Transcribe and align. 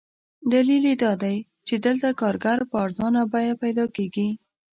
دلیل 0.51 0.83
یې 0.91 0.95
دادی 1.03 1.37
چې 1.67 1.75
دلته 1.85 2.07
کارګر 2.21 2.59
په 2.69 2.75
ارزانه 2.85 3.21
بیه 3.31 3.53
پیدا 3.63 3.85
کېږي. 3.95 4.29